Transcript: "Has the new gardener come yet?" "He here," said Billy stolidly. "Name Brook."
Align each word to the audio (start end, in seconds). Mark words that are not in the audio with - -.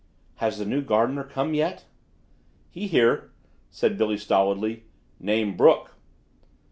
"Has 0.37 0.57
the 0.57 0.65
new 0.65 0.81
gardener 0.81 1.23
come 1.23 1.53
yet?" 1.53 1.85
"He 2.71 2.87
here," 2.87 3.29
said 3.69 3.99
Billy 3.99 4.17
stolidly. 4.17 4.85
"Name 5.19 5.55
Brook." 5.55 5.93